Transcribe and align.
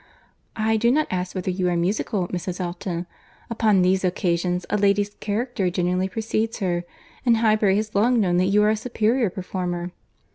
"I 0.55 0.77
do 0.77 0.89
not 0.89 1.05
ask 1.11 1.35
whether 1.35 1.51
you 1.51 1.69
are 1.69 1.77
musical, 1.77 2.27
Mrs. 2.29 2.59
Elton. 2.59 3.05
Upon 3.51 3.83
these 3.83 4.03
occasions, 4.03 4.65
a 4.71 4.75
lady's 4.79 5.13
character 5.19 5.69
generally 5.69 6.09
precedes 6.09 6.57
her; 6.57 6.85
and 7.23 7.37
Highbury 7.37 7.75
has 7.75 7.93
long 7.93 8.19
known 8.19 8.37
that 8.37 8.45
you 8.45 8.63
are 8.63 8.71
a 8.71 8.75
superior 8.75 9.29
performer." 9.29 9.91